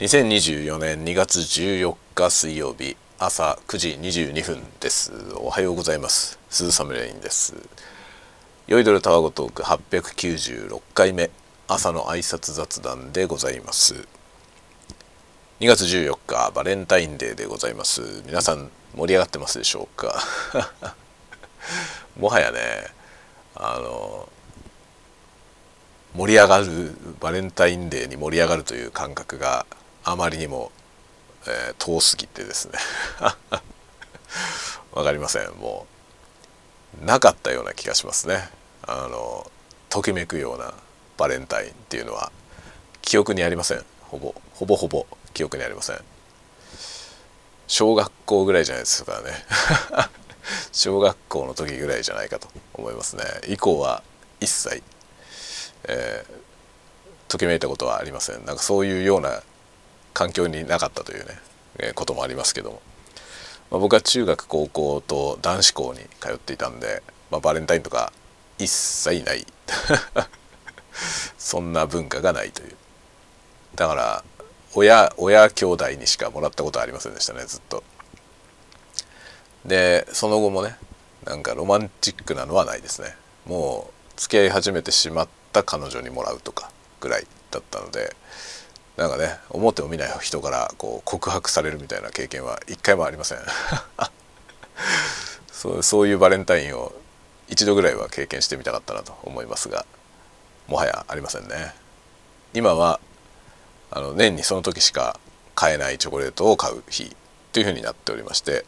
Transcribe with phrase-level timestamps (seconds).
[0.00, 5.12] 2024年2月14日水曜日朝9時22分です。
[5.36, 6.38] おはようございます。
[6.48, 7.54] 鈴雨レインです。
[8.66, 11.28] 酔いどるタワゴトーク896回目
[11.68, 14.08] 朝の挨拶雑談でございます。
[15.60, 18.00] 2月14日バレンタインデーでございます。
[18.24, 20.24] 皆さん盛り上がってますでしょうか？
[22.18, 22.58] もはやね
[23.54, 24.30] あの
[26.16, 29.66] 盛り上がるバレンタインデーに盛り上がるという感覚が
[30.04, 30.72] あまりにも、
[31.46, 32.78] えー、遠すぎてですね。
[34.92, 35.50] わかりません。
[35.52, 35.86] も
[37.00, 38.50] うなかったような気がしますね。
[38.82, 39.50] あの
[39.88, 40.74] ときめくような
[41.16, 42.32] バレンタインっていうのは
[43.02, 43.84] 記憶にありません。
[44.08, 46.00] ほぼほぼほぼ記憶にありません。
[47.66, 49.30] 小学校ぐらいじゃないですかね。
[50.72, 53.24] 小学校の時ぐらいじゃないかと思いますね。
[53.46, 54.02] 以降は
[54.40, 54.82] 一切、
[55.84, 58.44] えー、ときめいたことはありません。
[58.44, 59.42] なんかそういうような
[60.14, 61.38] 環境になかったというね、
[61.78, 62.82] えー、こともありますけども、
[63.70, 68.12] まあ、僕は中学高校と男子校に通っていたんで、まあ、バレンタインとか
[68.58, 69.46] 一切ない。
[71.38, 72.76] そんな文化がないという。
[73.76, 74.24] だから
[74.74, 77.82] 親親兄弟にしかもらったことはありませんでしたねずっと。
[79.64, 80.76] でその後もね
[81.24, 83.14] なんかロマンチックなのはないですね。
[83.46, 88.14] もう付き合い始めてしまった彼女にもらうとかぐらいだったので
[88.96, 93.38] なんかね思ってもみない人からこう告白されるみたいな経験は一回もありません。
[95.52, 96.92] そうそういうバレンタインを
[97.48, 99.84] 一度ぐらいは経験してみたかったなと思いますが
[100.68, 101.74] もはやありませんね。
[102.54, 103.00] 今は
[103.90, 105.18] あの年にその時しか
[105.54, 107.14] 買えないチョコレートを買う日
[107.52, 108.64] というふうになっておりまして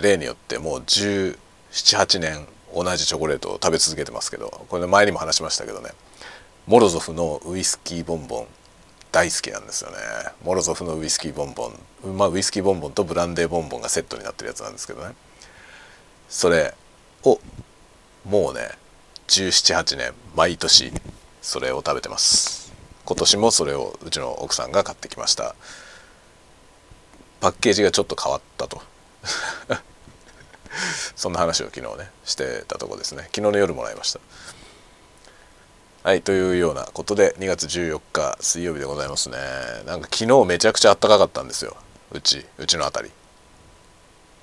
[0.00, 5.90] 例によってもう1718年同じチョコレートを食べ続けてますけどこれ前にも話しましたけどね
[6.66, 8.46] モロゾフのウイスキーボンボン
[9.18, 9.96] 大好きなんですよね。
[10.44, 11.72] モロゾフのウイスキーボンボ
[12.04, 12.16] ン。
[12.16, 15.12] まあウイスキーボンボンとブランデーボンボンがセットになってるやつなんですけどね。
[16.28, 16.72] それ
[17.24, 17.40] を
[18.24, 18.70] もうね
[19.26, 20.92] 1718年毎年
[21.42, 22.72] それを食べてます。
[23.04, 25.56] 今年もそれをうちの奥さんが買ってきました。
[27.40, 28.80] パッケージがちょっと変わったと。
[31.16, 33.22] そんな話を昨日ねしてたとこですね。
[33.34, 34.20] 昨日の夜もらいました。
[36.08, 39.36] はいというようなことで2月14日水曜日でございますね。
[39.84, 41.76] なんか昨日めちゃくちゃ暖かかったんですよ。
[42.12, 43.14] うちうちの辺り。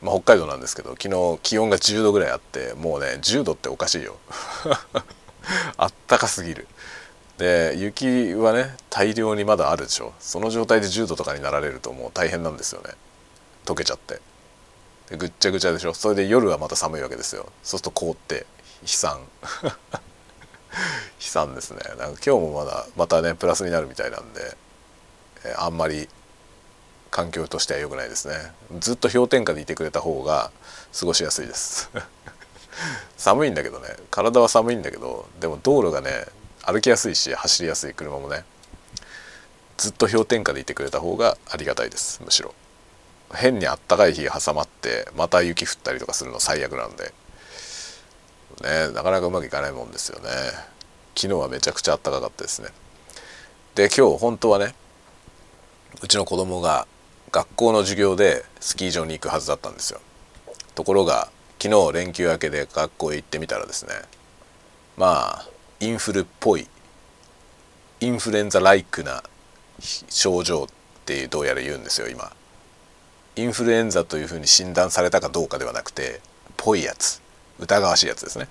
[0.04, 4.18] まあ、北海道なんですけど昨日気温が10度ぐらいあってもうね10度っておかしいよ。
[5.78, 6.68] あったかすぎる。
[7.40, 10.14] で雪はね大量にまだあるでしょ。
[10.20, 12.92] その状態で10度とかになられるともう大変なんですよね。
[13.66, 14.22] 溶けちゃって。
[15.10, 15.96] でぐっちゃぐちゃでしょ。
[15.96, 17.52] それで夜はまた寒いわけですよ。
[17.64, 18.46] そうすると凍って
[18.84, 19.20] 悲惨。
[21.26, 21.80] 悲惨ですね。
[21.98, 24.56] なんか今日もまだまたねプラスになるみたいなんで、
[25.44, 26.08] え、あんまり
[27.10, 28.36] 環境としては良くないですね。
[28.80, 30.52] ずっと氷点下でいてくれた方が
[30.98, 31.90] 過ごしやすいです。
[33.18, 33.96] 寒いんだけどね。
[34.12, 36.28] 体は寒いんだけどでも道路がね
[36.64, 38.44] 歩きやすいし走りやすい車もね
[39.78, 42.22] ずっと氷点下でいてくれた方がありがたいです。
[42.24, 42.54] むしろ。
[43.34, 47.14] 変にあったかい日が挟まってまた雪降ったりとかするの最悪なんで。
[48.62, 50.30] ねなかなかうまくいかないもんですよね。
[51.16, 52.70] 昨日はめちゃくちゃあったかかったですね。
[53.76, 54.76] で今日本当はね
[56.02, 56.88] うちの子供が
[57.32, 60.02] 学校の授業でスキー場に行くはずだったんですよ。
[60.76, 61.30] ところが
[61.62, 63.94] 昨日連休明けで学校へ行ってみたらですね
[64.98, 65.48] まあ
[65.80, 66.68] インフルっぽい
[68.02, 69.24] インフルエンザライクな
[69.80, 70.68] 症状っ
[71.06, 72.32] てどうやら言うんですよ今。
[73.38, 76.22] インフルエンザというふうに診断されたかどうかではなくて
[76.58, 77.22] ぽいやつ。
[77.60, 78.48] 疑わしいやつですね。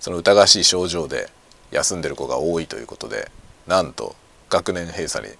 [0.00, 1.28] その疑わしい症状で
[1.70, 3.30] 休んでる子が多いということで
[3.66, 4.16] なんと
[4.48, 5.34] 学年閉鎖に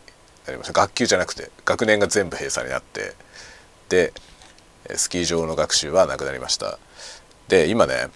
[0.46, 0.72] なりました。
[0.72, 3.14] 学級じゃなくて学年が全部閉鎖になって
[3.88, 4.12] で
[4.94, 6.78] スキー場の学習はなくなりました。
[7.48, 8.08] で今ね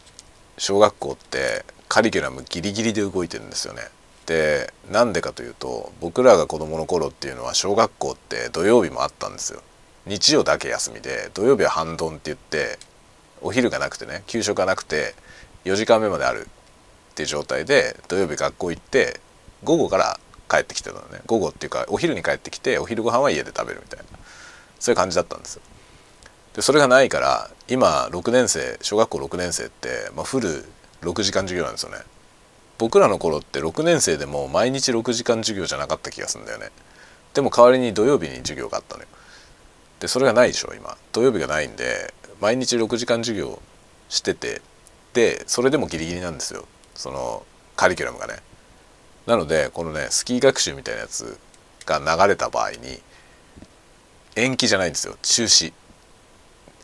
[0.58, 3.82] 小学校ってカリキュラムギリギリで動いてるんですよね。
[4.26, 9.60] でなんでかというと僕らが子どもの頃っていうのは小学校って土曜日もあったんですよ。
[10.06, 12.78] 日曜だけ休みで土曜日は半ドンって言って
[13.42, 15.14] お昼がなくてね給食がなくて
[15.64, 16.48] 4時間目まである。
[17.14, 19.20] っていう状態で土曜日学校行って
[19.62, 20.18] 午後から
[20.50, 21.20] 帰ってきてたのね。
[21.26, 24.18] 午後っていうかお昼に帰ってきてお昼ご飯は家で食べるみたいな。
[24.80, 25.62] そういう感じだったんですよ。
[26.54, 30.64] でそれがないから今6年生小学校6年生って、まあ、フル
[31.02, 31.98] 6時間授業なんですよね。
[32.78, 36.70] 僕らの頃って6年生でも毎日6時間授業じゃなかった気がするんだよね。
[37.32, 39.08] でも代わりに土曜日に授業があったのよ。
[40.00, 40.96] でそれがないでしょ今。
[41.12, 43.62] 土曜日がないんで毎日6時間授業
[44.08, 44.60] してて
[45.12, 46.66] でそれでもギリギリなんですよ。
[46.94, 47.44] その
[47.76, 48.36] カリキュラムがね。
[49.26, 51.38] なのでこのねスキー学習みたいなやつ
[51.86, 53.00] が流れた場合に
[54.36, 55.16] 延期じゃないんですよ。
[55.22, 55.72] 中止。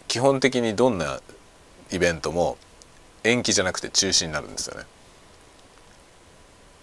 [0.08, 1.20] 基本的にどんな
[1.92, 2.58] イベントも
[3.22, 4.84] 延期じゃなくて中止になるんですよね。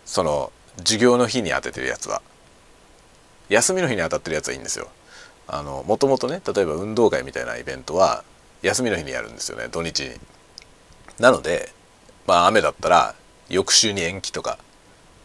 [0.05, 2.21] その授業の日に当ててるやつは。
[3.49, 4.89] 休みの日に当たってるやつはいいんですよ。
[5.47, 8.23] あのもともとね例えば運動会みたいなイベントは
[8.61, 10.11] 休みの日にやるんですよね土日に。
[11.19, 11.71] なので
[12.27, 13.15] まあ雨だったら
[13.49, 14.59] 翌週に延期とか、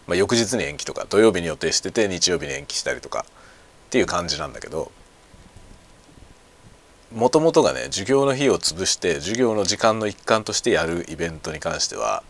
[0.07, 3.27] まあ、翌日に延期とか土曜日に予定してて日曜日に延期したりとか
[3.89, 4.91] っていう感じなんだけど
[7.15, 12.23] もともとがね授業の日を潰して授業の時間の一環としてやるイベントに関しては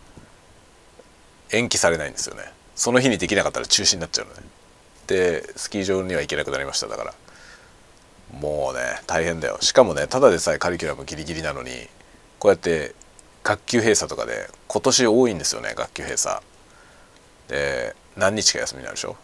[1.52, 2.42] 延期されないんですよね。
[2.74, 4.40] その日にできなかったら中止になっちゃうのね。
[5.06, 7.14] でスキー場には行けなくなりましただから。
[8.40, 9.58] もうね大変だよ。
[9.60, 11.70] しかもねただでさえカリキュラムギリギリなのに
[12.38, 12.94] こうやって
[13.44, 16.40] 学級閉鎖とかで今年多いんですよね学級閉鎖。
[17.48, 19.16] で何日か休みになるでしょ？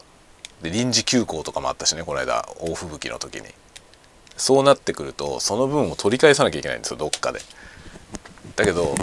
[0.62, 3.46] で臨時休校とかもあったしねこの間大吹雪の時に。
[4.36, 7.40] そうなってくるとその分を取り返さなきゃいけないんですよどっかで。
[8.56, 8.94] だけど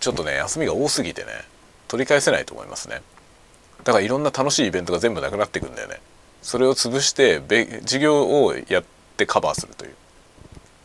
[0.00, 1.28] ちょっとね休みが多すぎてね
[1.86, 3.02] 取り返せないと思いますね。
[3.84, 6.00] だからいろんな楽しいイベントが全部なくなってくんだよね。
[6.42, 7.40] それを潰して
[7.82, 8.84] 授業をやっ
[9.16, 9.94] てカバーするという。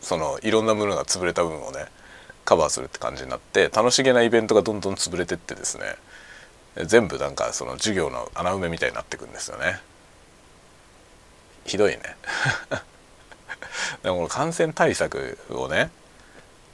[0.00, 1.86] そのいろんなものが潰れた分をね。
[2.44, 5.96] カバーするって感じになって楽しげなイベントがどんどん潰れてってですね。
[6.86, 9.80] 全部なんかその授業の穴埋めみたいになってくんですよね。
[11.64, 12.02] ひどいね。
[14.02, 15.90] でも感染対策をね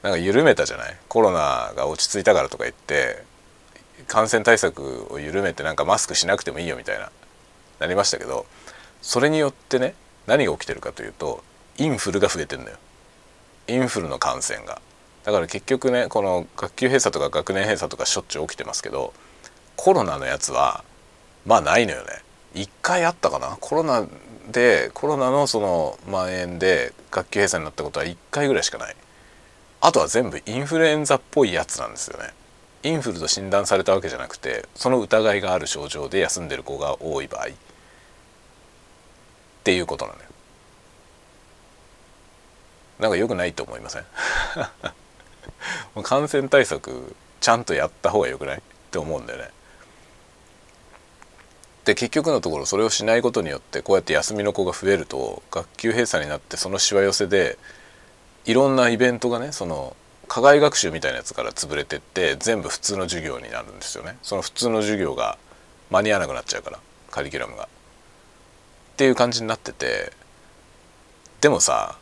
[0.03, 0.97] なんか緩めたじゃない？
[1.09, 3.23] コロナが落ち着いたからとか言って
[4.09, 7.11] 感染対策を緩めてなんかマスクしなくてもいいよみたいな
[7.79, 8.47] なりましたけど
[9.03, 9.95] それによってね
[10.27, 11.45] 何が起きてるかというと
[11.77, 12.79] インフルが増えてんだよ。
[13.69, 14.81] インフルの感染が。
[15.25, 19.13] だから結局ねこの学級閉鎖とか学年閉鎖とかしょっちゅう起きてますけど
[19.77, 20.85] コロナのやつは
[21.47, 22.09] まあないのよね。
[22.55, 23.57] 一回あったかな？
[23.61, 24.07] コロナ
[24.51, 28.97] でコロナのその蔓延で学級閉鎖になったことは1回ぐらいしかない。
[29.81, 32.35] あとは全部インフルエンザっぽいやつなんですよね。
[32.83, 37.47] インフルと診断されたわけじゃなくてその疑いがある症状で休んでる子が多い場合。
[37.47, 37.49] っ
[39.65, 40.25] ていうことなのよ。
[42.99, 44.05] なんか良くないと思いません？
[46.03, 48.59] 感染対策ちゃんとやった方が良くない？
[48.59, 48.61] っ
[48.91, 49.51] て思うんだよね。
[51.85, 57.59] で結局のところそれをしないことによってこうやって休みの子が増えると学級閉鎖になってそのしわ寄せで
[58.45, 59.97] いろんなイベントがねその
[60.29, 64.17] 課外学習みたいなやつから潰れてって全部普通の授業になるんですよね。
[64.23, 65.39] その普通の授業が
[65.91, 66.79] 間に合わなくなっちゃうから
[67.11, 67.65] カリキュラムが。
[67.65, 67.67] っ
[68.97, 70.13] ていう感じになってて
[71.41, 71.97] でもさ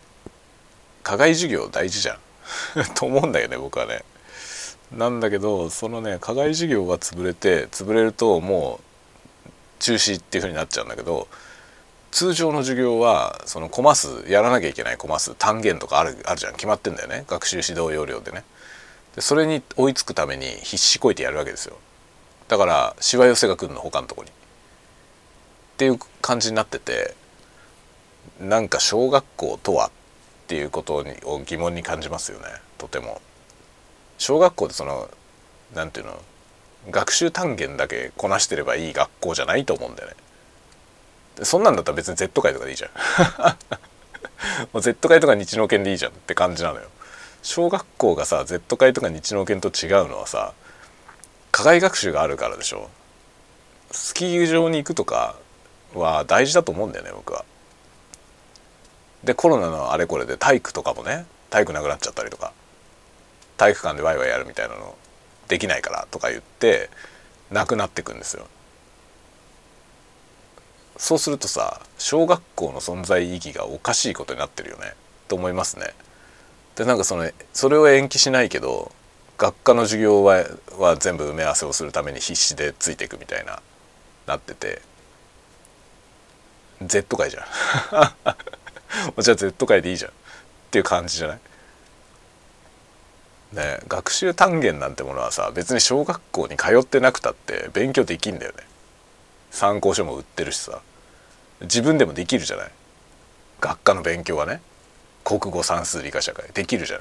[1.04, 2.18] 課外授業大事じゃん。
[2.94, 4.02] と思うんだよね僕はね。
[4.92, 8.80] なんだけどそのね課外授業が潰れて潰れるとも
[9.46, 9.50] う
[9.80, 11.28] 中止っていう風になっちゃうんだけど
[12.10, 16.54] 通常の授業はそのコマ数やらなきゃいけないコマ数単元とかあるあるじゃん。
[16.54, 17.24] 決まってんだよね。
[17.28, 18.44] 学習指導要領でね。
[19.14, 21.76] でそれに追いつくために必死こいてやるわけですよ。
[22.48, 24.30] だからしわ寄せが来るの他のとこに。
[24.30, 24.32] っ
[25.76, 27.14] ていう感じになってて
[28.40, 29.90] なんか小学校とは
[30.48, 32.46] っていうことを疑問に感じますよね。
[32.78, 33.20] とても。
[34.16, 35.10] 小学校でその
[35.74, 36.18] 何ていうの
[36.88, 40.16] 学習単元だけこなしてればいい学校じゃないと思うんだよね。
[41.42, 42.90] そんなんだったら別に Z 会とかでいいじゃん。
[44.72, 46.88] もう Z 会とか日農研でいいじゃんって感じなのよ。
[47.42, 50.54] 小学校がさ Z 会とか日農研と違うのはさ
[51.52, 52.88] 課外学習があるからでしょ。
[53.90, 55.36] スキー場に行くとか
[55.92, 57.44] は大事だと思うんだよね僕は。
[59.24, 62.52] でコロナのあれこれで体育とかもね体育なくなっちゃったりとか
[63.56, 64.96] 体育館でワイワイやるみたいなの
[65.48, 66.90] できないからとか言って
[67.50, 68.46] なくなってくんですよ。
[70.96, 74.94] そうするとさ小学校の存在意義がおかしいことになってるよね
[75.28, 75.94] と思いますね。
[76.76, 78.92] でなんかそのそれを延期しないけど
[79.36, 80.44] 学科の授業は
[80.76, 83.62] は全部埋め合わせをするために必死でついていくみたいな
[84.26, 84.82] なってて。
[86.80, 87.44] Z 界じゃん。
[89.18, 90.14] じゃあ Z 界でいいじゃんっ
[90.70, 91.38] ていう感じじゃない？
[93.52, 98.58] ね学習単元なんてものはさ別に小学校に通ってなくたって勉強できんだよね。
[99.50, 100.80] 参考書も売ってるしさ。
[101.62, 102.70] 自分でもできるじゃない？
[103.60, 104.60] 学科の勉強はね。
[105.24, 106.44] 国語算数理科社会。
[106.52, 107.00] できるじゃん。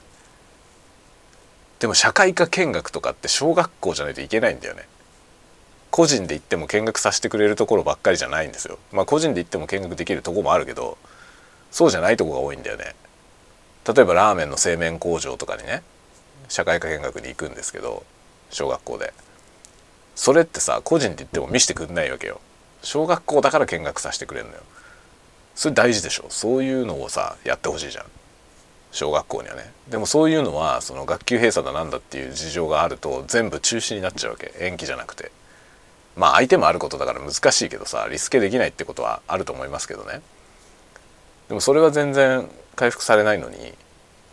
[1.79, 4.87] でも社会科見学とかって小学校じゃないといけないんだよね。
[5.91, 8.79] 個人で行っても見学させてくれるところばっかりじゃないんですよ。
[8.91, 10.97] まあ個人で行っても見学できるとこもあるけど
[11.71, 12.95] そうじゃないとこが多いんだよね。
[13.87, 15.81] 例えばラーメンの製麺工場とかにね
[16.49, 18.03] 社会科見学に行くんですけど
[18.49, 19.13] 小学校で。
[20.15, 22.41] それってさ個人で言っても見せてくんないわけよ。
[22.81, 24.59] 小学校だから見学させてくれるのよ。
[25.55, 26.25] それ大事でしょ。
[26.29, 28.05] そういうのをさやってほしいじゃん。
[28.91, 29.71] 小学校にはね。
[29.89, 34.53] でもそういうのはその学級閉鎖だなんだっていう事情があると全部中止になっちゃうわけ。
[34.59, 35.31] 延期じゃなくて。
[36.15, 40.21] まあ相手もあることだから難しいけどさリスケできないってことはあると思いますけどね。
[41.47, 43.73] でもそれは全然回復されないのに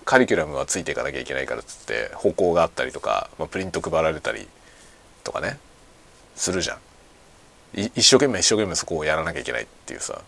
[0.05, 4.47] カリキュラムはついていかなきゃいけないからっつって歩行があったりとか、まあ、プリント配られたり
[5.23, 5.59] とかね
[6.37, 6.79] するじゃん。
[7.75, 10.21] 一生懸命一生懸命そこをやらなきゃいけないっていうさ。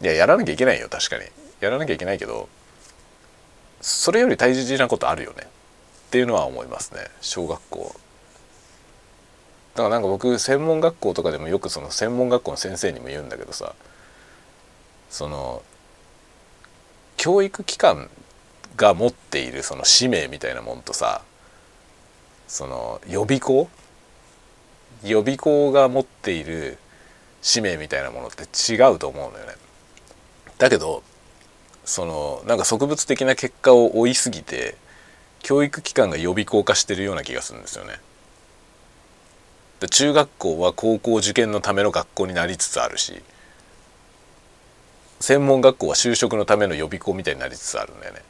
[0.00, 1.24] いややらなきゃいけないよ確かに。
[1.60, 2.48] やらなきゃいけないけど
[3.80, 5.42] それより大事なことあるよね。
[5.42, 7.94] っていうのは思いますね小学校。
[9.74, 13.74] だからなんか僕専門学校とかでもよくその専門学校の先生にも言うんだけどさ
[15.12, 15.62] その
[17.18, 18.08] 教育機関
[18.76, 21.20] が持っているその使命みたいなもんとさ
[22.48, 23.68] その予備校？
[25.04, 26.78] 予備校が持っている
[27.42, 29.52] 使命みたいなものって違うと思うのよね。
[30.56, 31.02] だけど
[31.84, 34.76] そのなんか植物的な結果を追いすぎて
[35.40, 37.96] 教育機関が予備校化してるような気がするんですよね。
[39.80, 43.20] で中学校は高校受験のための学校になりつつあるし
[45.22, 48.22] 専門学校は就職のための予備校みたいになりつつあるんだよね。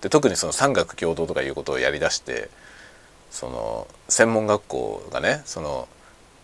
[0.00, 2.50] で特にその産学共同とかいうことをやりだして
[3.32, 5.88] その専門学校がねその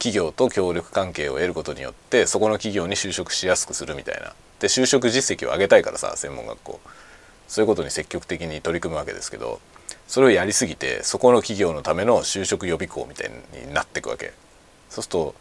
[0.00, 4.34] 企業と協力関係を得ることによってそこの企業に就職しやすくするみたいな。
[4.58, 6.80] で就職実績を上げたいからさ専門学校。
[7.46, 9.60] そういうことに積極的に取り組むわけですけど
[10.08, 13.30] それをやりすぎてそこの企業のための就職予備校みたい
[13.64, 14.32] になっていくわけ。
[14.90, 15.34] そうすると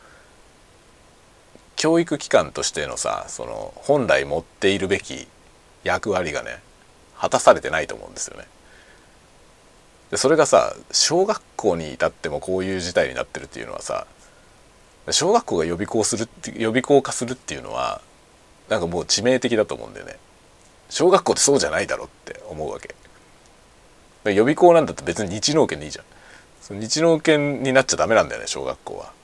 [1.78, 5.28] 教育機関としてのさその本来持っているべき
[5.84, 6.60] 役割がね
[7.18, 8.46] 果たされてないと思うんですよね。
[10.12, 14.08] でそれがさ小学校に至ってもこういう事態になってるっていうのはさ
[15.12, 18.02] 小学校が予備校するって予備校化するっていうのは
[18.70, 20.18] なんかもう致命的だと思うんだよね。
[20.90, 22.96] 小学校ってそうじゃないだろって思うわけ。
[24.32, 26.06] 予備校なんだって別に日農研でいいじゃん。
[26.62, 29.17] その日農研になっちゃダメなんだよね小学校は。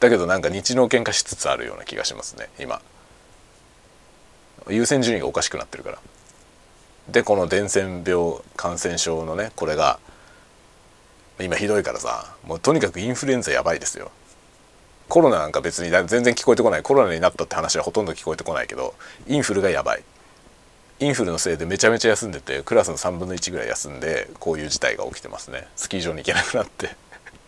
[0.00, 2.80] だけどなんか日農研化しつつあるような気がしますね今。
[4.68, 5.98] 優先順位がおかしくなってるから。
[7.08, 9.98] でこの伝染病感染症のねこれが
[11.40, 14.10] 今ひどいからさもうとにかくインフルエンザやばいですよ。
[15.08, 16.82] コロナなんか別に全然聞こえてこない。
[16.82, 18.94] コロナになったって話はほとんど聞こえてこないけど
[19.26, 20.04] インフルがやばい。
[21.00, 25.66] インフルのせいでめちゃめちゃ休んでてクラスの3分の1ぐらい休んでこういう事態が起きてますね。
[25.76, 26.96] スキー場に行けなくなって。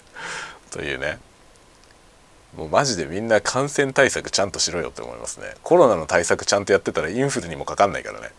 [0.70, 1.18] というね。
[2.56, 5.54] もうマジでみんな感染対策ちゃんとしろよって思いますね。
[5.62, 8.30] コロナの対策ちゃんとやってたらインフルにもかかんないからね。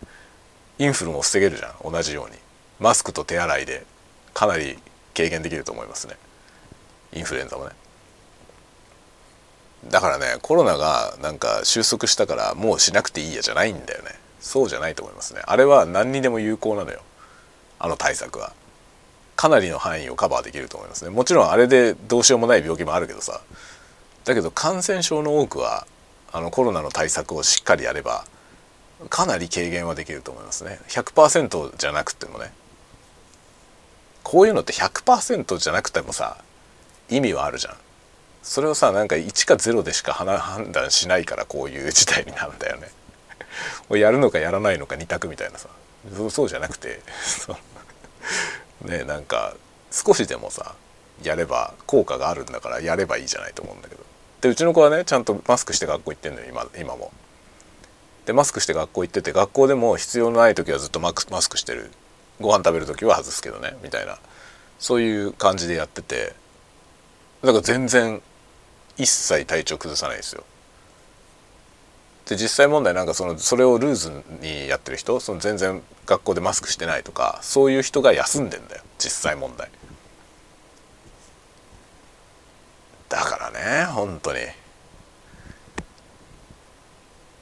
[0.80, 2.38] インフルも防げるじゃん同じように。
[2.80, 3.86] マスクと手洗いで
[4.34, 4.78] かなり
[5.16, 6.16] 軽減できると思いますね。
[7.14, 7.72] インフルエンザもね。
[9.90, 14.12] だからねコロナがなんか収束したからもうしなくていいやじゃないんだよね。
[14.42, 15.42] そうじゃないと思いますね。
[15.46, 17.02] あれは何にでも有効なのよ。
[17.80, 18.54] あの対策は。
[19.36, 21.10] かなりの範囲をカバーできると思いますね。
[21.10, 23.42] もちろんあれでどうしようもない病気もあるけどさ。
[24.26, 25.88] だけど感染症の多くは
[26.32, 28.26] あのコロナの対策をしっかりやれば
[29.10, 30.80] かなり軽減はできると思いますね。
[30.90, 32.54] 100%じゃなくてもね。
[34.24, 36.38] こういうのって100%じゃなくてもさ
[37.10, 37.76] 意味はあるじゃん。
[38.44, 42.92] それをさなんか1か0でしか判断しないからこういう事態になるんだよね。
[43.98, 45.68] やるのかやらないのか2択みたいなさ。
[46.30, 47.00] そうじゃなくて
[48.82, 49.56] ねなんか
[49.92, 50.74] 少しでもさ
[51.22, 54.11] やれば効果があるんだからやればいいじゃないと思うんだけど。
[54.42, 57.12] でうちの子はねちゃんとマスクして学校行ってんのよ今今も。
[58.26, 61.92] でマスクして学校行ってて学校でも必要のない時はずっとマスクしてる
[62.40, 64.18] ご飯食べる時は外すけどねみたいな
[64.80, 66.34] そういう感じでやってて
[67.42, 68.22] だから全然
[68.98, 70.44] 一切体調崩さないですよ。
[72.26, 79.70] で実際問題なんかそのそれをルーズにやってる人その全然学校でマスクしてないとかそういう人が休んでんだよ実際問題。
[83.12, 84.40] だからね本当に。
[84.40, 84.44] っ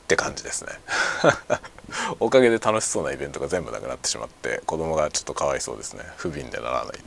[0.09, 0.71] て感じですね。
[2.19, 6.03] おかげで楽しそうなイベントが全部なくなってしまって子供がちょっとかわいそうですね。
[6.17, 6.99] 不憫でならない。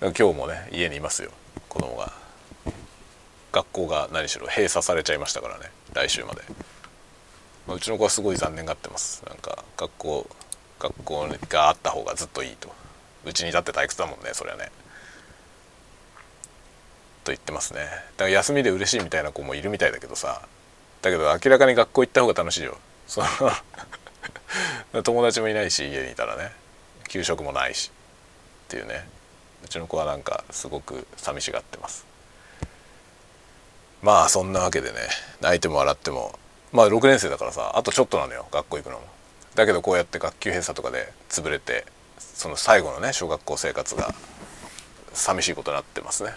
[0.00, 1.30] 今日もね家にいますよ。
[1.70, 2.12] 子供が。
[3.52, 5.70] 学校が何しろ閉鎖されちゃいましたからね。
[5.94, 6.42] 来週まで、
[7.66, 9.22] ま、うちの子はすごい残念がってます。
[9.26, 10.30] なんか学校
[10.78, 12.70] 学校があった方がずっといいと。
[13.24, 14.70] うちにだって退屈だもんねそれはね。
[17.24, 17.80] と言ってますね。
[17.80, 20.42] だから休みで嬉しいみたいな子もいるみたいだけどさ。
[21.02, 22.78] だけど明らかに学校行った方が楽しいよ。
[23.06, 23.22] そ
[24.92, 26.52] の 友達もいないし家にいたらね。
[27.08, 27.90] 給食もないし。
[28.66, 29.08] っていうね。
[29.64, 32.06] うちの子はなんかすごく寂しがってます。
[34.02, 34.98] まあそんなわけでね。
[35.40, 36.38] 泣いても笑っても。
[36.72, 37.72] まあ6年生だからさ。
[37.74, 38.46] あとちょっとなのよ。
[38.50, 39.20] 学校行くのも。
[39.54, 41.84] だけどこうやって学級閉鎖とかで潰れて
[42.18, 44.14] その最後のね小学校生活が
[45.12, 46.30] 寂しいことになってますね。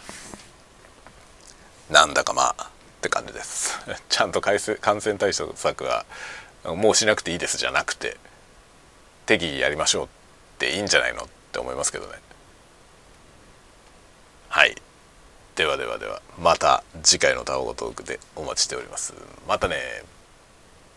[1.90, 3.80] なんだかまあって感じです。
[4.10, 6.06] ちゃんと感染対策は
[6.64, 8.18] もうしなくていいですじゃなくて
[9.26, 10.10] 適宜やりましょうっ
[10.60, 12.14] ていいんじゃないのって思いますけどね。
[14.50, 14.76] はい。
[15.56, 19.14] ではではではまた次回のタワゴトークでお待ちしております。
[19.48, 20.04] またね